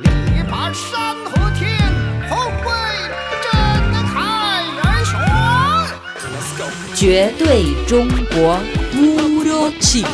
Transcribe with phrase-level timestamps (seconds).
[0.00, 0.06] 力
[0.50, 1.78] 拔山河天，
[2.28, 2.66] 宏伟
[3.44, 3.52] 震
[4.08, 5.14] 撼人群。
[6.96, 8.58] 绝对中国
[8.92, 10.08] Puro Chino.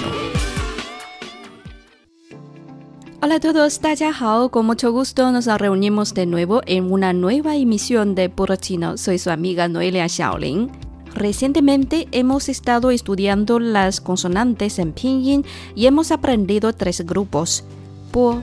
[3.22, 8.14] Hola a todos, 大家好, con mucho gusto nos reunimos de nuevo en una nueva emisión
[8.14, 8.98] de Puro Chino.
[8.98, 10.70] Soy su amiga Noelia Xiaolin.
[11.14, 17.64] Recientemente hemos estado estudiando las consonantes en pinyin y hemos aprendido tres grupos:
[18.10, 18.42] po,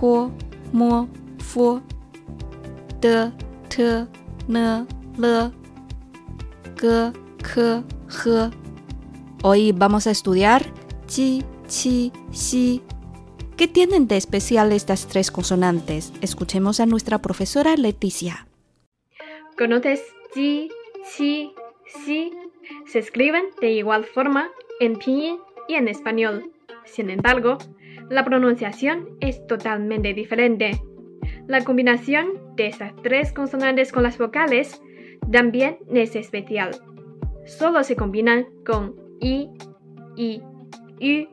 [0.00, 0.30] po,
[0.72, 1.08] mo,
[1.38, 1.80] fu,
[3.00, 3.30] de,
[3.68, 4.06] te,
[4.48, 4.86] ne,
[5.18, 5.50] le,
[6.80, 8.50] ge, ke, he.
[9.42, 10.64] Hoy vamos a estudiar
[11.06, 12.82] ji, chi, xi.
[13.56, 16.12] ¿Qué tienen de especial estas tres consonantes?
[16.20, 18.46] Escuchemos a nuestra profesora Leticia.
[19.56, 20.00] ¿Conoces
[20.34, 20.70] ji,
[21.16, 21.52] chi,
[22.04, 22.32] xi?
[22.86, 24.50] Se escriben de igual forma
[24.80, 26.52] en pinyin y en español.
[26.84, 27.58] Sin embargo,
[28.10, 30.80] la pronunciación es totalmente diferente.
[31.46, 34.80] La combinación de estas tres consonantes con las vocales
[35.30, 36.70] también es especial.
[37.44, 39.48] Solo se combinan con i,
[40.16, 40.42] i,
[41.00, 41.28] u.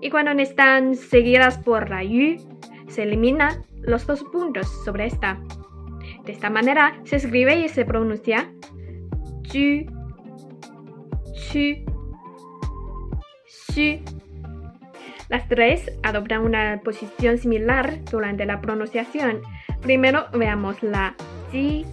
[0.00, 2.36] Y cuando están seguidas por la u,
[2.88, 5.40] se eliminan los dos puntos sobre esta.
[6.24, 8.52] De esta manera se escribe y se pronuncia
[9.50, 9.86] ju,
[11.34, 11.84] chu,
[13.72, 14.18] shu.
[15.28, 19.42] Las tres adoptan una posición similar durante la pronunciación.
[19.82, 21.14] Primero veamos la
[21.52, 21.84] ji.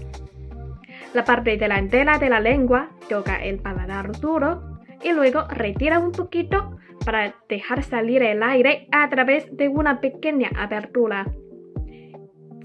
[1.14, 6.78] La parte delantera de la lengua toca el paladar duro y luego retira un poquito
[7.06, 11.26] para dejar salir el aire a través de una pequeña abertura.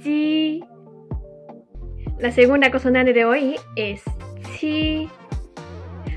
[0.03, 0.65] Ji.
[2.19, 4.03] La segunda consonante de hoy es
[4.59, 5.09] chi.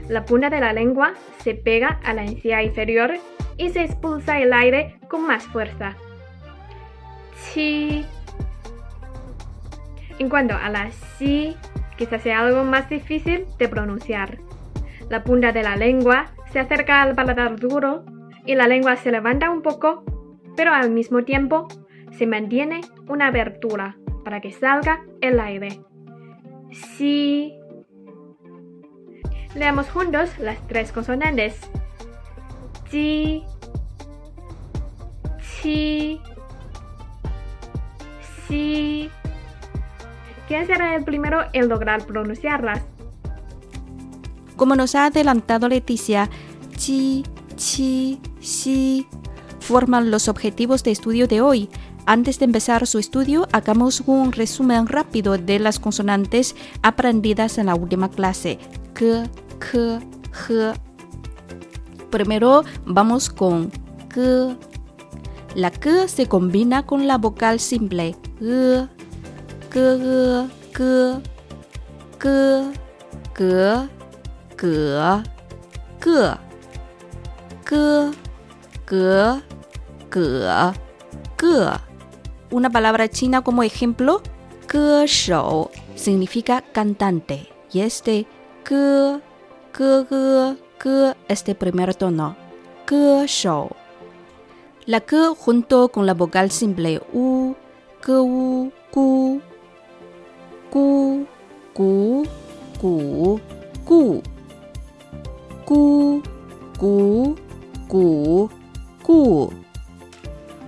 [0.09, 3.14] La punta de la lengua se pega a la encía inferior
[3.58, 5.96] y se expulsa el aire con más fuerza.
[7.54, 8.06] Chi.
[10.20, 11.56] En cuanto a la si,
[11.98, 14.38] quizás sea algo más difícil de pronunciar.
[15.09, 18.06] La punta de la lengua se acerca al paladar duro
[18.46, 20.03] y la lengua se levanta un poco,
[20.56, 21.68] pero al mismo tiempo
[22.12, 25.80] se mantiene una abertura para que salga el aire.
[26.72, 27.53] Si.
[29.56, 31.59] Leamos juntos las tres consonantes.
[32.94, 33.42] Ji,
[35.42, 36.22] chi,
[38.48, 39.09] si.
[40.48, 42.84] ¿Quién será el primero en lograr pronunciarlas?
[44.56, 46.30] Como nos ha adelantado Leticia,
[46.78, 47.24] chi,
[47.56, 49.08] chi, xi
[49.59, 51.70] forman los objetivos de estudio de hoy.
[52.06, 57.74] Antes de empezar su estudio, hagamos un resumen rápido de las consonantes aprendidas en la
[57.74, 58.59] última clase.
[58.94, 59.24] K,
[59.58, 60.00] k,
[60.32, 60.93] h.
[62.13, 63.72] Primero vamos con
[64.07, 64.56] k.
[65.56, 68.88] La k se combina con la vocal simple g,
[69.72, 69.97] g,
[70.75, 71.19] g,
[72.19, 72.73] g,
[73.34, 73.90] g,
[74.56, 74.69] g,
[76.06, 76.06] g,
[77.66, 78.12] g,
[78.85, 79.41] g,
[80.12, 80.73] g,
[81.40, 81.79] g.
[82.52, 84.22] Una palabra china como ejemplo,
[84.69, 88.28] ge shou significa cantante y este
[88.66, 89.19] ge,
[89.73, 92.36] ge, ge, ge este primer tono,
[92.86, 93.70] ge shou.
[94.86, 97.56] La ge junto con la vocal simple u,
[98.06, 99.42] ge u, gu,
[100.72, 101.26] gu,
[101.74, 102.26] gu,
[102.82, 103.28] gu,
[103.86, 104.22] gu,
[105.66, 106.22] gu,
[106.78, 107.36] gu,
[107.88, 108.50] gu,
[109.04, 109.54] gu.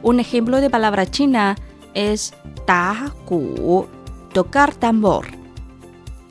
[0.02, 1.58] Un ejemplo de palabra china
[1.94, 2.34] es
[2.66, 3.86] ta gu,
[4.34, 5.26] tocar tambor.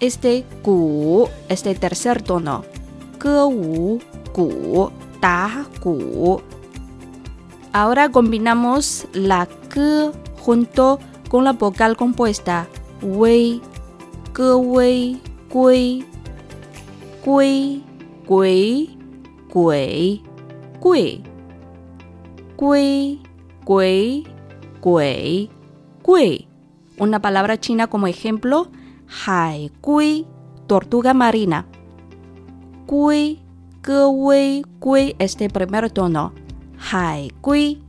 [0.01, 2.65] Este gu es de tercer tono.
[7.73, 10.99] Ahora combinamos la ge junto
[11.31, 12.69] con la vocal compuesta
[13.03, 13.61] wei,
[14.35, 15.21] gui,
[15.51, 16.05] gui,
[17.25, 17.75] gui,
[18.29, 18.93] gui,
[20.81, 21.23] gui,
[22.57, 23.21] gui,
[23.65, 24.27] gui,
[24.81, 25.51] gui,
[26.03, 26.49] gui.
[26.99, 28.69] Una palabra china como ejemplo,
[29.27, 30.27] hai gui,
[30.67, 31.67] tortuga marina.
[32.87, 33.41] Gui,
[33.83, 36.33] ge wei, gui este primer tono.
[36.93, 37.83] Hai gui.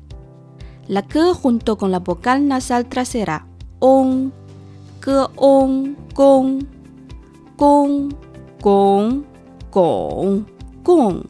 [0.88, 3.46] La ge junto con la vocal nasal trasera,
[3.80, 4.32] on,
[5.02, 6.68] ge on, gong,
[7.58, 8.14] gong,
[8.62, 9.26] gong,
[9.84, 10.46] gong,
[10.84, 11.28] gong,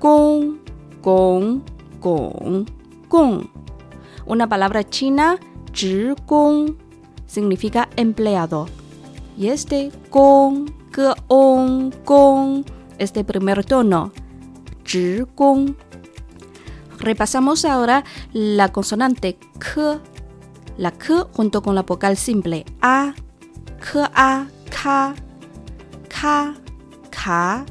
[0.00, 0.58] gong,
[1.02, 1.62] gong,
[2.00, 2.66] gong,
[3.08, 3.50] gong.
[4.26, 5.38] Una palabra china,
[6.26, 6.76] gong,
[7.26, 8.66] significa empleado.
[9.38, 12.64] Y este gong, ge on, gong,
[12.98, 14.12] este primer tono.
[16.98, 20.00] Repasamos ahora la consonante k.
[20.78, 23.12] La K junto con la vocal simple A,
[23.78, 25.14] K, A, K,
[26.08, 26.54] K,
[27.10, 27.64] K,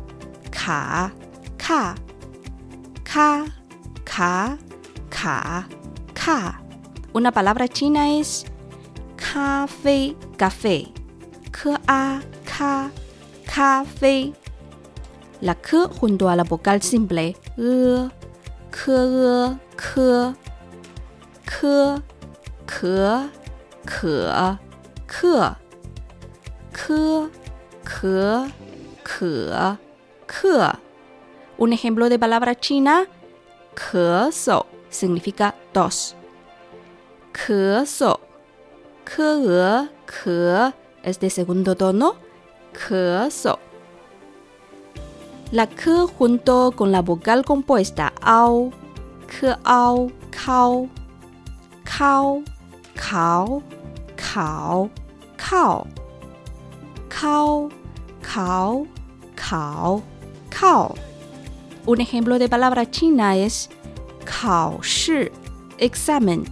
[0.52, 1.12] K,
[1.58, 1.96] K,
[3.04, 3.46] K,
[4.06, 4.58] K,
[5.10, 5.68] K,
[6.14, 6.62] K.
[7.14, 8.46] Una palabra china es
[9.16, 10.94] café, café.
[11.52, 12.22] K, A,
[13.54, 14.32] café.
[15.42, 18.10] La K junto a la vocal simple e,
[18.70, 20.36] k, k,
[21.46, 21.96] k,
[22.66, 22.82] k, k,
[23.86, 25.22] k,
[26.74, 27.30] k,
[27.84, 27.98] k,
[29.04, 29.78] k,
[30.28, 30.80] k.
[31.58, 33.08] Un ejemplo de palabra china,
[34.32, 36.16] so significa dos.
[37.34, 37.90] tos.
[37.90, 38.20] so,
[39.04, 42.31] k, k es de segundo tono
[42.74, 43.58] 咳
[45.52, 48.72] La k junto con la vocal compuesta ao,
[49.28, 50.88] k ao, cao,
[51.84, 52.42] cao,
[52.96, 53.62] cao,
[54.16, 54.90] cao,
[55.38, 55.88] cao,
[57.10, 57.70] cao,
[58.22, 58.88] cao,
[59.36, 60.02] cao,
[60.50, 60.96] cao.
[61.86, 63.70] Un ejemplo de palabra china es
[64.24, 65.30] kao shi,
[65.80, 66.46] examen.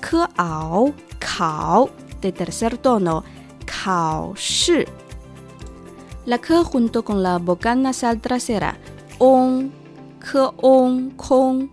[0.00, 1.90] Ke ao, kao,
[2.22, 3.24] de tercer tono,
[3.66, 4.86] kao shi.
[6.26, 8.76] La K junto con la vocal nasal trasera.
[9.18, 9.70] On,
[10.18, 11.70] K, on, con,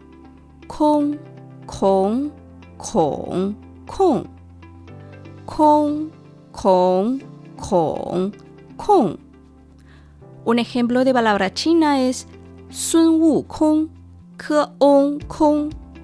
[0.67, 1.19] con,
[1.65, 2.31] con,
[2.77, 3.55] con,
[3.87, 4.27] con.
[5.45, 6.11] Con,
[6.51, 7.21] con,
[7.57, 8.31] con,
[8.77, 9.19] con.
[10.45, 12.27] Un ejemplo de palabra china es
[12.69, 13.87] Sun Wu Kong,
[14.37, 15.19] Ke On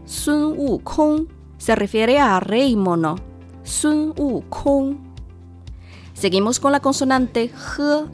[0.06, 1.28] Sun Wu Kong.
[1.57, 3.16] Se refiere a rey mono,
[3.63, 4.98] Sun Wu Kong.
[6.13, 8.06] Seguimos con la consonante h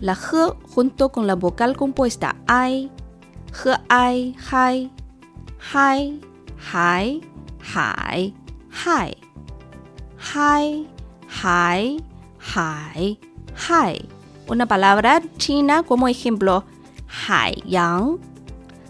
[0.00, 2.90] la G junto con la vocal compuesta I,
[3.52, 4.90] G, I, hi,
[5.74, 6.20] hi,
[6.62, 7.22] hi,
[7.60, 8.34] hi,
[8.70, 9.16] hi,
[10.18, 10.88] hi,
[11.28, 11.98] hi,
[12.38, 13.18] hi,
[13.54, 14.08] hi.
[14.48, 16.64] Una palabra china como ejemplo,
[17.28, 18.18] hai yang,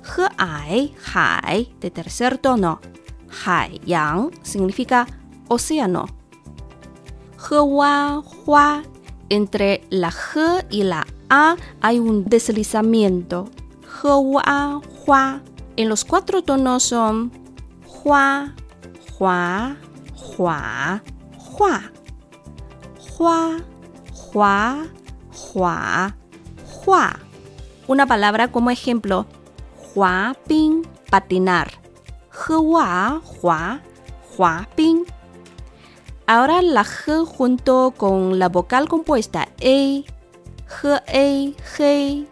[0.03, 2.81] G, I, hai, de tercer tono.
[3.45, 5.07] Hai yang significa
[5.49, 6.07] océano.
[7.39, 8.83] He, wa, hua
[9.31, 13.49] entre la G y la A hay un deslizamiento.
[14.03, 15.41] Hua, hua.
[15.77, 17.33] En los cuatro tonos son
[18.05, 18.55] hua,
[19.19, 19.77] hua,
[20.37, 21.03] hua,
[21.59, 21.93] hua.
[23.19, 23.59] Hua,
[24.33, 24.87] hua,
[25.55, 26.17] hua,
[26.85, 27.21] hua.
[27.87, 29.27] Una palabra como ejemplo,
[29.95, 31.71] hua ping, patinar.
[32.49, 33.81] Hua, hua,
[34.37, 35.05] hua ping
[36.33, 40.05] Ahora la G junto con la vocal compuesta E,
[40.69, 42.25] G, E, G,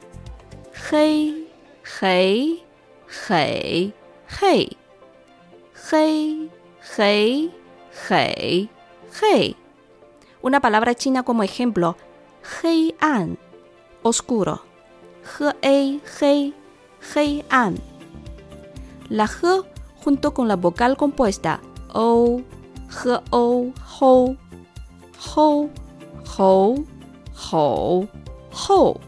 [0.72, 1.48] G,
[1.82, 2.62] G,
[3.08, 3.92] G,
[4.28, 4.76] G,
[5.74, 6.48] G,
[6.80, 7.50] G,
[8.08, 8.68] G,
[9.10, 9.56] G.
[10.42, 11.96] Una palabra china como ejemplo,
[12.62, 13.36] Hei An,
[14.02, 14.62] oscuro.
[15.24, 16.54] G, E, G,
[17.16, 17.80] Hei An.
[19.08, 19.64] La G
[20.04, 21.60] junto con la vocal compuesta
[21.92, 22.42] O,
[22.90, 24.36] H O ho
[25.18, 25.70] ho
[26.24, 26.84] ho
[27.34, 28.08] ho
[28.52, 29.00] ho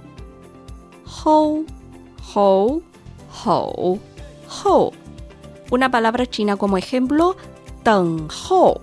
[1.05, 1.65] ho
[2.35, 2.83] ho
[3.45, 3.99] ho
[4.49, 4.93] ho
[5.71, 7.37] Una palabra china como ejemplo,
[7.85, 8.81] teng ho,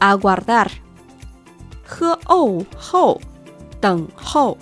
[0.00, 0.70] aguardar.
[1.84, 3.20] He o ho,
[4.32, 4.56] ho.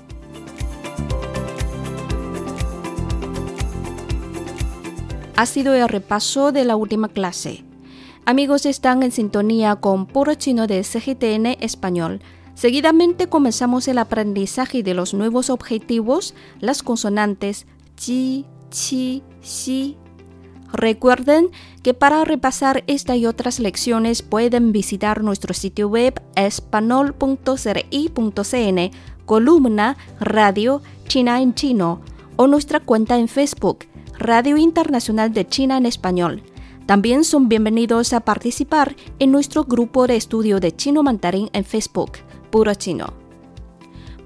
[5.36, 7.64] Ha sido el repaso de la última clase.
[8.24, 12.20] Amigos, están en sintonía con Puro Chino de CGTN Español.
[12.54, 17.66] Seguidamente comenzamos el aprendizaje de los nuevos objetivos, las consonantes
[17.98, 19.96] ji, chi, xi.
[20.72, 21.50] Recuerden
[21.82, 28.90] que para repasar esta y otras lecciones pueden visitar nuestro sitio web espanol.cri.cn,
[29.26, 32.00] columna Radio China en Chino
[32.36, 33.86] o nuestra cuenta en Facebook,
[34.16, 36.44] Radio Internacional de China en Español.
[36.86, 42.12] También son bienvenidos a participar en nuestro grupo de estudio de chino mandarín en Facebook,
[42.50, 43.14] Puro Chino.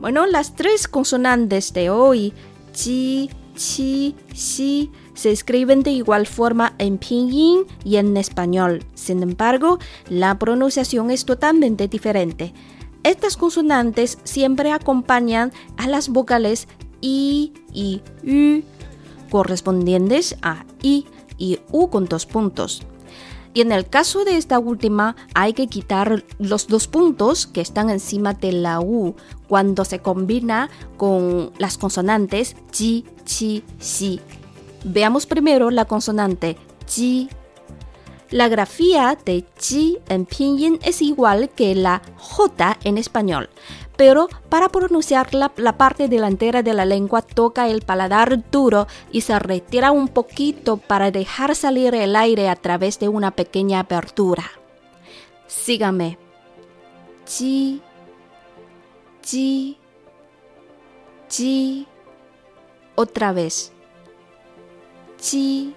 [0.01, 2.33] Bueno, las tres consonantes de hoy,
[2.73, 8.85] chi, chi, xi, se escriben de igual forma en pinyin y en español.
[8.95, 12.55] Sin embargo, la pronunciación es totalmente diferente.
[13.03, 16.69] Estas consonantes siempre acompañan a las vocales
[17.03, 18.63] i y u
[19.31, 21.07] correspondientes a i
[21.39, 22.83] y U con dos puntos.
[23.57, 27.89] Y en el caso de esta última hay que quitar los dos puntos que están
[27.89, 29.15] encima de la U
[29.49, 34.21] cuando se combina con las consonantes ji, chi, xi.
[34.85, 37.31] Veamos primero la consonante ji.
[38.31, 43.49] La grafía de ji en pinyin es igual que la j en español,
[43.97, 49.39] pero para pronunciarla la parte delantera de la lengua toca el paladar duro y se
[49.39, 54.45] retira un poquito para dejar salir el aire a través de una pequeña apertura.
[55.47, 56.19] Sígame.
[57.27, 57.83] Ji,
[59.23, 59.79] ji,
[61.29, 61.89] ji.
[62.95, 63.73] Otra vez.
[65.19, 65.75] Ji,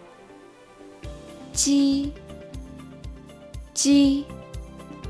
[1.53, 2.13] ji,
[3.73, 4.38] ji.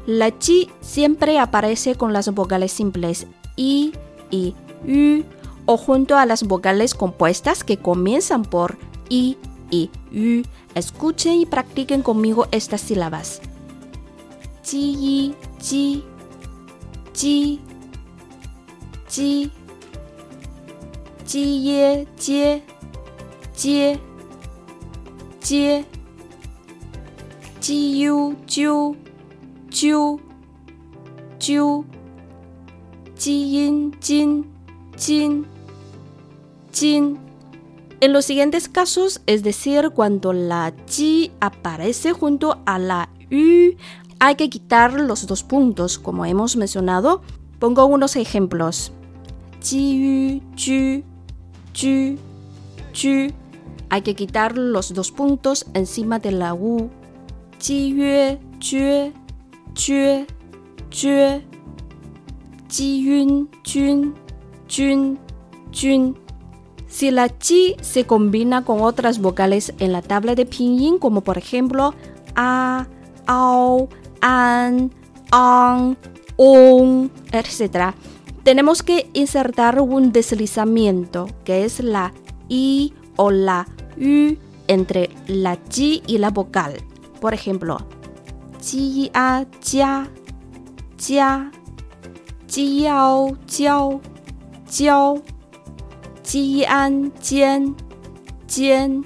[0.10, 3.94] La chi siempre aparece con las vocales simples i
[4.32, 5.24] y u
[5.68, 9.38] o junto a las vocales compuestas que comienzan por i
[9.70, 10.42] y u.
[10.74, 13.40] Escuchen y practiquen conmigo estas sílabas.
[14.66, 16.04] Ji, ji,
[17.14, 17.60] ji,
[19.08, 19.52] ji,
[21.28, 22.64] ji, ye, jie,
[23.56, 24.00] jie,
[25.44, 25.86] jie,
[27.62, 28.96] ji, yu, jiu,
[29.80, 30.20] jiu,
[31.40, 31.86] jiu,
[33.18, 34.46] ji, yin, jin,
[34.98, 35.46] jin,
[36.74, 37.18] jin.
[38.02, 43.76] En los siguientes casos, es decir, cuando la ji aparece junto a la u,
[44.20, 47.22] hay que quitar los dos puntos, como hemos mencionado.
[47.60, 48.92] Pongo unos ejemplos.
[49.62, 51.04] Ji, yu, ju,
[51.74, 52.18] ju,
[52.94, 53.34] ju.
[53.90, 56.90] Hay que quitar los dos puntos encima de la u.
[57.60, 59.14] Ji, yue, jue,
[59.76, 60.26] jue,
[60.92, 61.44] jue.
[62.70, 64.14] Ji, yun, jun,
[64.68, 65.18] jun,
[65.72, 66.18] jun.
[66.88, 71.38] Si la chi se combina con otras vocales en la tabla de pinyin, como por
[71.38, 71.94] ejemplo
[72.36, 72.88] a,
[73.26, 73.90] ao,
[74.22, 74.92] an,
[75.32, 75.98] an,
[76.38, 77.94] on, etc.,
[78.44, 82.14] tenemos que insertar un deslizamiento, que es la
[82.48, 84.36] i o la u
[84.68, 86.78] entre la ji y la vocal.
[87.20, 87.78] Por ejemplo,
[88.60, 90.08] 鸡啊加
[90.98, 91.50] 加
[92.46, 94.00] 鸡腰交
[94.68, 95.18] 交
[96.22, 97.74] 鸡安煎
[98.46, 99.04] 煎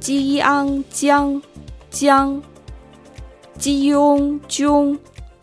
[0.00, 1.40] 鸡安江
[1.90, 2.42] 江
[3.58, 4.98] 鸡雍炯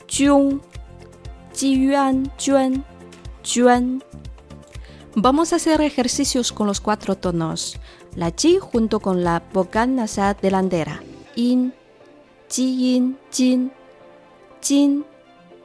[0.08, 0.60] 炯
[1.54, 2.84] 鸡安娟
[3.44, 4.02] 娟。
[5.18, 7.78] Vamos a hacer ejercicios con los cuatro tonos,
[8.16, 11.02] la chi junto con la vocal nasal delantera,
[11.36, 11.74] in,
[12.56, 13.70] 基因金、
[14.62, 15.04] 金、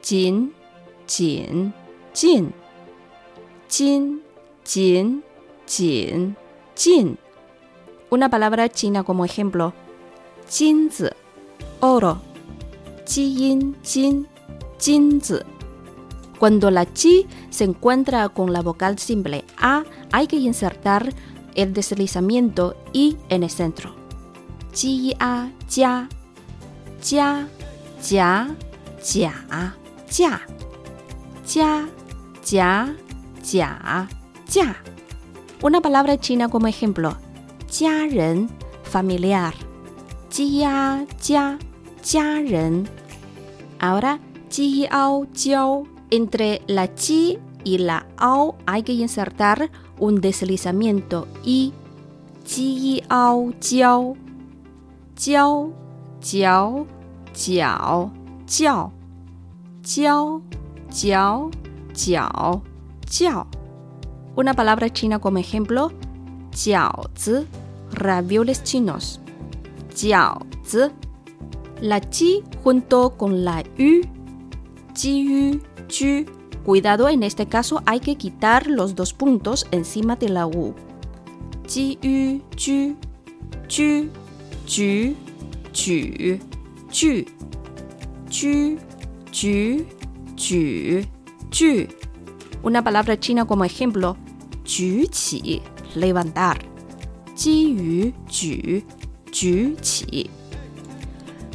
[0.01, 0.51] 紧、
[1.07, 1.71] 紧、
[2.11, 2.51] 进、
[3.69, 4.21] 金、
[4.65, 5.23] 紧、
[5.65, 6.35] 紧、
[6.75, 7.17] 进。
[8.09, 9.71] Una palabra china como ejemplo:
[10.49, 11.15] 金子
[11.79, 12.17] oro,
[13.05, 14.27] 基因金、
[14.77, 15.45] 金子。
[16.39, 21.13] Cuando la chi se encuentra con la vocal simple a, hay que insertar
[21.55, 23.95] el deslizamiento i en el centro.
[24.73, 26.09] Chi a, ya.
[27.02, 27.48] ya,
[28.08, 28.48] ya,
[29.14, 29.32] ya,
[30.10, 30.40] ya,
[31.46, 31.88] ya,
[32.44, 32.96] ya,
[33.44, 34.08] ya,
[34.52, 34.76] ya.
[35.62, 37.16] Una palabra china como ejemplo.
[37.68, 38.48] 家人
[38.84, 39.54] familiar.
[40.30, 41.58] Jia, ya,
[42.02, 42.88] 家人.
[43.78, 44.18] Ahora,
[44.50, 45.86] ji ao jiao.
[46.10, 51.72] Entre la chi y la ao hay que insertar un deslizamiento y
[52.46, 54.16] ji ao jiao.
[55.16, 55.72] Jiao,
[56.21, 56.87] jiao,
[57.33, 58.11] jiao,
[58.47, 58.91] jiao.
[59.83, 60.43] Jiao,
[60.91, 61.49] jiao,
[61.95, 62.61] jiao,
[63.09, 63.47] jiao.
[64.35, 65.91] Una palabra china como ejemplo.
[66.53, 67.47] Jiaozi,
[67.91, 69.19] ravioles chinos.
[71.81, 74.01] La chi junto con la yu.
[76.63, 80.75] Cuidado, en este caso hay que quitar los dos puntos encima de la u.
[81.67, 81.97] Ji
[82.55, 82.95] ju,
[83.67, 84.09] ju,
[84.67, 85.15] ju,
[85.72, 86.38] ju,
[86.92, 87.24] ju,
[88.30, 88.78] ju,
[89.32, 89.86] ju,
[90.36, 91.04] ju,
[91.50, 91.88] ju.
[92.62, 94.16] Una palabra china como ejemplo,
[94.64, 95.62] 举起
[95.94, 96.56] levantar.
[97.34, 98.82] 基于举
[99.30, 100.30] 举起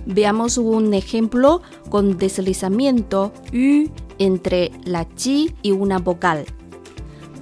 [0.06, 6.46] Veamos un ejemplo con deslizamiento u entre la chi y una vocal.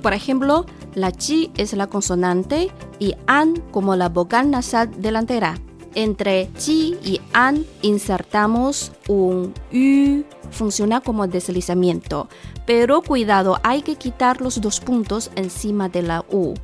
[0.02, 2.70] Por ejemplo, la chi es la consonante
[3.00, 5.56] y an como la vocal nasal delantera.
[5.95, 12.29] Entre chi y an insertamos un u, funciona como deslizamiento.
[12.67, 16.55] Pero cuidado, hay que quitar los dos puntos encima de la u.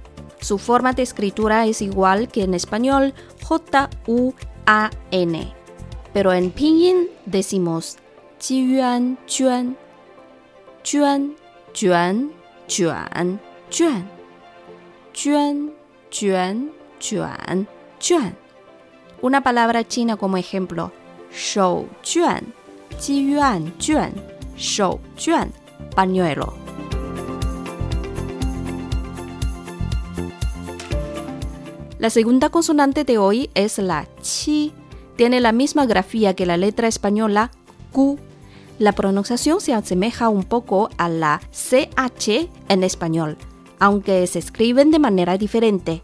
[0.41, 4.35] Su forma de escritura es igual que en español J-U-A-N.
[6.13, 7.99] Pero en pinyin decimos
[8.41, 9.77] Jiyuan Juan,
[10.83, 11.37] Juan,
[11.79, 12.33] Juan,
[12.69, 14.11] Juan, Juan,
[15.15, 15.73] Juan,
[16.11, 17.69] Juan, Juan,
[18.01, 18.40] Juan.
[19.23, 20.93] Una palabra china como ejemplo,
[21.31, 22.55] shou juan,
[22.99, 24.15] ji yuan juan,
[24.57, 25.53] shou juan,
[25.95, 26.55] pañuelo.
[31.99, 34.73] La segunda consonante de hoy es la chi.
[35.17, 37.51] Tiene la misma grafía que la letra española
[37.93, 38.19] Q.
[38.79, 43.37] La pronunciación se asemeja un poco a la CH en español,
[43.79, 46.01] aunque se escriben de manera diferente.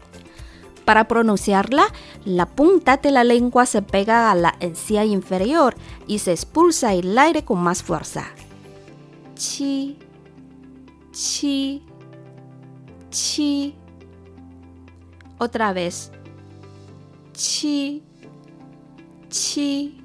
[0.87, 1.83] Para pronunciarla,
[2.23, 5.75] la punta de la lengua se pega a la encía inferior
[6.07, 8.23] y se expulsa el aire con más fuerza.
[9.35, 9.99] Chi,
[11.11, 11.83] chi,
[13.09, 13.75] chi.
[15.39, 16.09] Otra vez.
[17.33, 18.01] Chi,
[19.27, 20.01] chi,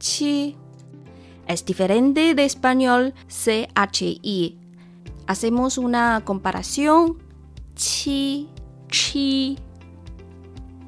[0.00, 0.56] chi.
[1.46, 4.58] Es diferente de español CHI.
[5.28, 7.18] Hacemos una comparación.
[7.76, 8.48] Chi,
[8.90, 9.56] chi,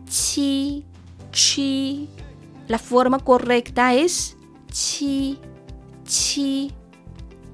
[0.09, 0.85] chi,
[1.31, 2.09] chi.
[2.69, 4.37] La forma correcta es
[4.71, 5.39] chi,
[6.05, 6.73] chi.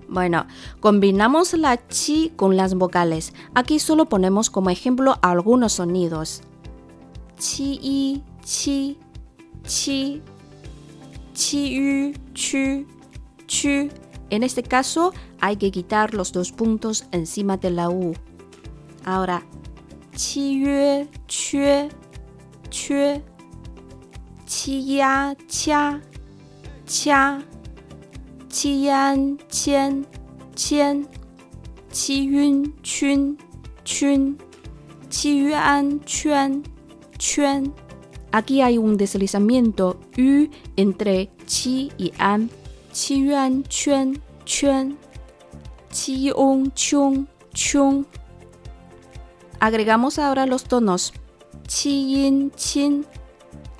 [0.09, 0.47] Bueno,
[0.81, 3.33] combinamos la chi con las vocales.
[3.55, 6.41] Aquí solo ponemos como ejemplo algunos sonidos.
[7.39, 8.97] Chi, chi,
[9.65, 10.23] chi,
[11.35, 12.87] chi, chu,
[13.47, 13.89] chu.
[14.31, 18.15] En este caso hay que quitar los dos puntos encima de la u.
[19.05, 19.43] Ahora,
[20.19, 21.89] Chi yu chue
[22.71, 23.23] chue.
[24.49, 26.01] Chi ya chia
[26.85, 27.39] chia.
[28.51, 30.05] chian chien
[30.57, 31.07] chien.
[31.93, 33.37] Chi yun chun
[33.85, 34.37] chuen.
[35.09, 36.65] Chi yuan chuen
[37.17, 37.73] chuen.
[38.33, 42.51] Aquí hay un deslizamiento y entre chi y an.
[42.93, 44.99] Chi yuan chuen chuen.
[45.93, 46.33] Chi
[46.75, 48.05] chung chung.
[49.61, 51.13] Agregamos ahora los tonos.
[51.85, 53.05] Yin, qin,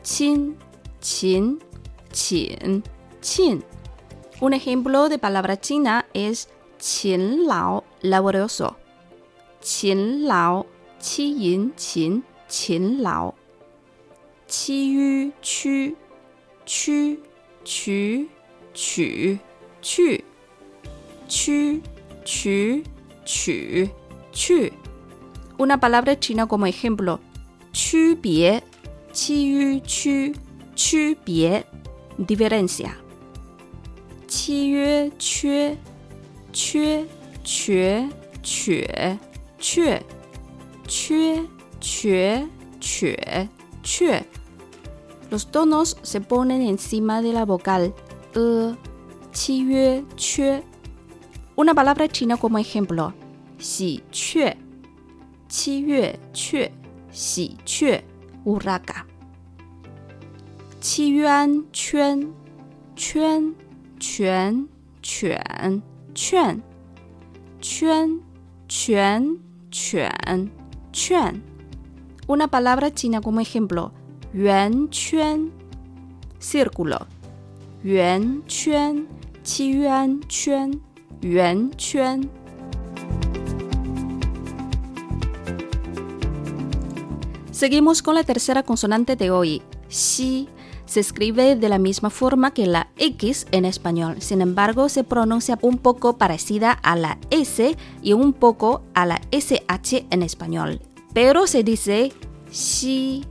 [0.03, 0.57] qin,
[1.01, 1.59] qin,
[2.13, 2.83] qin,
[3.21, 3.65] qin.
[4.41, 8.77] Un ejemplo de palabra china es qin lao, laborioso.
[9.61, 10.67] Qin lao,
[11.17, 13.35] yin qin, qin lao.
[14.49, 15.97] Qi yu chu,
[16.65, 17.19] chu,
[17.65, 18.29] chu,
[18.75, 19.39] chu,
[19.81, 20.19] chu.
[21.29, 21.83] Chu,
[22.25, 22.83] chu,
[23.27, 23.89] chu,
[24.33, 24.78] chu
[25.59, 27.21] una palabra china como ejemplo.
[27.73, 28.63] Chu bie,
[29.13, 30.33] chi chu,
[30.75, 31.67] chu bie,
[32.17, 32.97] diferencia.
[34.27, 35.77] Chi chue,
[36.53, 37.07] chue,
[37.43, 38.09] chue,
[38.43, 39.19] chue,
[39.59, 40.01] chue,
[40.87, 42.49] chue, chue,
[42.81, 43.49] chue,
[43.83, 44.27] chue.
[45.31, 47.95] Los tonos se ponen encima de la vocal.
[48.35, 48.75] E,
[49.33, 49.67] chi
[50.17, 50.63] chue.
[51.57, 53.13] Una palabra china como ejemplo.
[53.59, 54.68] Xi, chue.
[55.49, 56.71] 七月雀、
[57.11, 58.05] 喜鹊、
[58.45, 59.07] 乌拉嘎。
[60.79, 62.31] 七渊圈、
[62.95, 63.55] 圈、
[63.99, 64.69] 犬、
[65.01, 65.83] 犬、
[66.15, 66.63] 劝、
[67.61, 68.21] 圈、
[68.69, 69.39] 犬、
[69.71, 70.51] 犬、
[70.93, 71.43] 劝。
[72.27, 73.93] Una palabra china como ejemplo:
[74.35, 75.51] yuan chuan,
[76.39, 77.07] círculo.
[77.83, 79.09] Yuan chuan,
[79.43, 80.83] qi yuan chuan,
[81.23, 82.29] yuan chuan.
[87.59, 90.49] Seguimos con la tercera consonante de hoy, xi
[90.87, 95.59] se escribe de la misma forma que la X en español, sin embargo se pronuncia
[95.61, 100.81] un poco parecida a la S y un poco a la SH en español.
[101.13, 102.13] Pero se dice
[102.49, 103.25] si,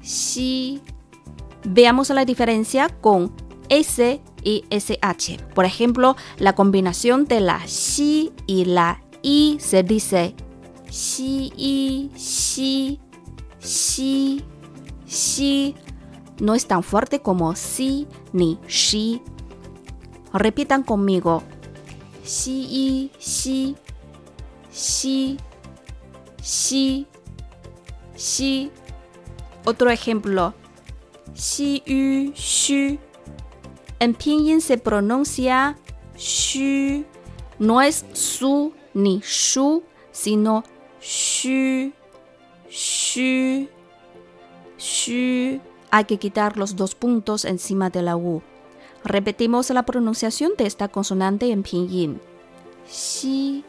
[0.00, 0.80] si.
[1.64, 3.32] Veamos la diferencia con
[3.70, 5.38] S y SH.
[5.52, 10.36] Por ejemplo, la combinación de la si y la i se dice
[10.94, 13.00] si, i, si,
[13.64, 14.44] si,
[15.06, 15.74] si
[16.38, 19.22] no es tan fuerte como si ni shi.
[20.32, 21.42] Repitan conmigo.
[22.22, 23.76] Si y si,
[24.70, 25.38] si,
[26.42, 27.06] si,
[28.14, 28.70] si.
[29.64, 30.54] Otro ejemplo.
[31.34, 32.98] Si yu shu.
[33.98, 35.78] En pinyin se pronuncia
[36.16, 37.04] shu.
[37.58, 40.64] No es su ni shu, sino
[41.00, 41.92] shu,
[42.74, 43.68] shu,
[44.76, 45.60] shu
[45.90, 48.42] hay que quitar los dos puntos encima de la U.
[49.04, 52.20] Repetimos la pronunciación de esta consonante en pinyin.
[52.88, 53.64] Xi,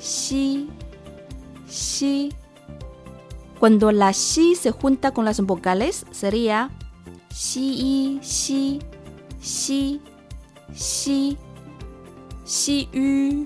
[0.00, 0.70] xi,
[1.68, 2.32] xi.
[3.60, 6.70] Cuando la xi se junta con las vocales sería
[7.30, 8.80] xi, xi,
[9.42, 10.00] xi,
[10.74, 11.36] xi,
[12.46, 13.44] xi, yu,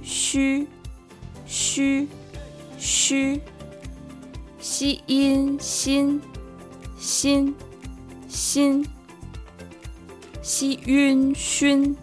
[1.49, 2.07] xu,
[2.79, 3.41] xu,
[4.81, 6.23] 西音新
[6.97, 7.55] 新
[8.27, 8.83] 新
[10.41, 11.95] 西晕熏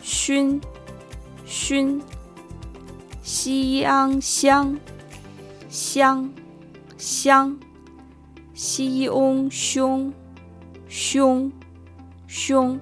[0.00, 0.58] 熏
[1.44, 2.00] 熏
[3.22, 4.80] 西安香
[5.68, 6.30] 香
[6.96, 7.60] 香
[8.54, 10.10] 西翁凶
[10.88, 11.52] 凶
[12.26, 12.80] 凶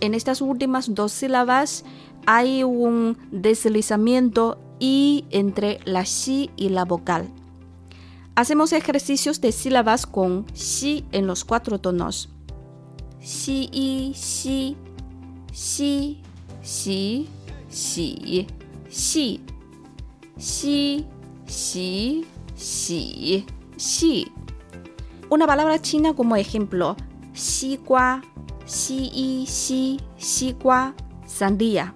[0.00, 1.84] En estas últimas dos sílabas
[2.24, 7.32] hay un deslizamiento y entre la si y la vocal.
[8.36, 12.30] Hacemos ejercicios de sílabas con xi en los cuatro tonos.
[13.20, 14.76] Xi y xi,
[15.52, 16.20] xi,
[16.60, 17.28] xi,
[17.70, 18.46] xi,
[18.90, 19.40] xi,
[20.36, 21.06] xi,
[21.46, 22.24] xi,
[22.56, 24.32] xi, xi.
[25.30, 26.96] Una palabra china como ejemplo,
[27.32, 28.20] xi gua,
[28.66, 30.94] xi y xi, xi gua,
[31.24, 31.94] sandía.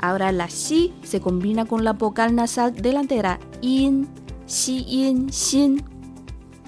[0.00, 4.08] Ahora la xi se combina con la vocal nasal delantera in,
[4.54, 5.82] 吸音心、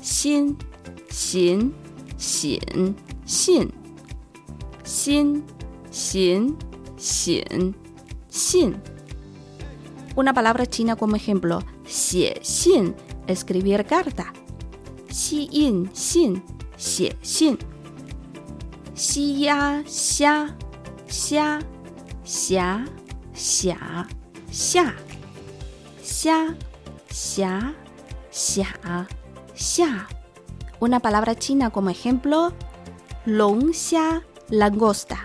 [0.02, 0.56] 心、
[1.08, 1.72] 行、
[2.18, 3.72] 醒、信、
[4.84, 5.44] 心、
[5.92, 6.56] 行、
[6.98, 7.74] 醒、
[8.28, 8.74] 信。
[10.16, 12.92] Una palabra china como ejemplo, xie xin,
[13.28, 14.32] escribir carta.
[15.08, 16.42] Xi yin xin,
[16.76, 17.56] xin.
[18.96, 20.56] Xi ya xia,
[21.06, 21.60] xia,
[22.24, 22.84] xia,
[23.32, 24.08] xia,
[24.50, 24.96] xia.
[26.02, 26.65] Xia
[27.16, 27.74] xia,
[28.30, 28.68] xia,
[29.54, 30.06] xia.
[30.80, 32.52] Una palabra china como ejemplo,
[33.24, 35.16] long xia, langosta.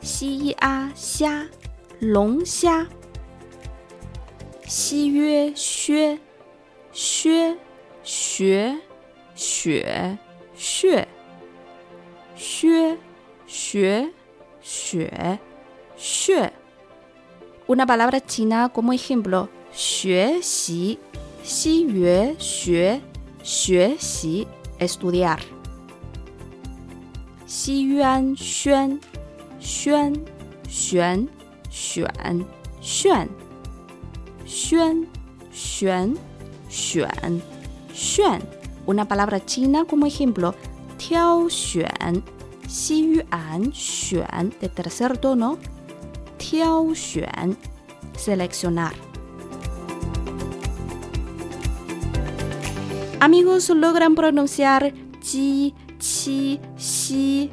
[0.00, 1.50] Xi a xia,
[2.00, 2.86] long xia.
[4.64, 6.20] Xi yue xue,
[6.92, 7.58] xue,
[8.04, 8.78] xue,
[9.34, 10.18] xue,
[10.54, 11.04] xue.
[12.36, 12.98] Xue,
[13.46, 14.12] xue,
[14.62, 15.10] xue,
[15.98, 16.52] xue.
[17.66, 20.98] Una palabra china como ejemplo, 学习，
[21.42, 23.00] 西元学
[23.42, 24.46] 学习
[24.78, 25.38] ，estudiar。
[27.46, 29.00] 西渊轩，
[29.58, 30.14] 轩
[30.68, 31.28] 选
[31.68, 32.08] 选
[32.80, 33.28] 炫，
[34.44, 35.06] 轩
[35.50, 36.16] 选
[36.68, 37.42] 选
[37.92, 38.40] 炫。
[38.86, 40.54] Una palabra china como ejemplo，
[40.98, 42.22] 挑选，
[42.66, 44.26] 西元选
[44.60, 45.56] de tercer tono，
[46.38, 47.56] 挑选
[48.16, 48.92] ，seleccionar。
[53.20, 57.50] Amigos, logran pronunciar ji, chi, xi.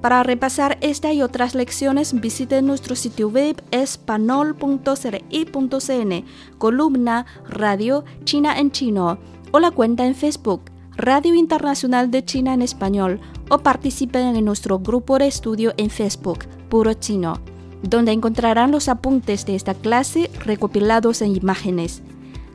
[0.00, 6.24] Para repasar esta y otras lecciones, visiten nuestro sitio web espanol.cri.cn,
[6.58, 9.20] columna Radio China en Chino,
[9.52, 10.62] o la cuenta en Facebook
[10.96, 16.40] Radio Internacional de China en Español, o participen en nuestro grupo de estudio en Facebook,
[16.68, 17.38] Puro Chino,
[17.84, 22.02] donde encontrarán los apuntes de esta clase recopilados en imágenes.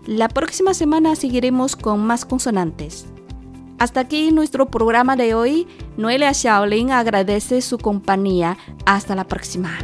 [0.06, 3.06] La próxima semana seguiremos con más consonantes.
[3.80, 5.66] Hasta aquí nuestro programa de hoy.
[5.96, 8.58] Noelia Shaolin agradece su compañía.
[8.86, 9.78] Hasta la próxima.